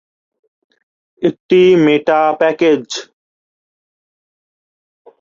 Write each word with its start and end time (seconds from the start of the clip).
একটি 1.21 1.61
meta 1.85 2.19
package. 2.39 2.83